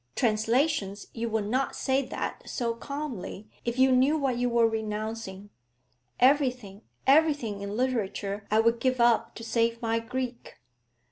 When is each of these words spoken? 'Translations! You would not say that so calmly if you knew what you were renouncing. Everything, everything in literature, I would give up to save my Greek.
'Translations! 0.15 1.05
You 1.13 1.29
would 1.29 1.45
not 1.45 1.75
say 1.75 2.03
that 2.07 2.49
so 2.49 2.73
calmly 2.73 3.47
if 3.65 3.77
you 3.77 3.91
knew 3.91 4.17
what 4.17 4.35
you 4.37 4.49
were 4.49 4.67
renouncing. 4.67 5.51
Everything, 6.19 6.81
everything 7.05 7.61
in 7.61 7.77
literature, 7.77 8.47
I 8.49 8.61
would 8.61 8.79
give 8.79 8.99
up 8.99 9.35
to 9.35 9.43
save 9.43 9.79
my 9.79 9.99
Greek. 9.99 10.57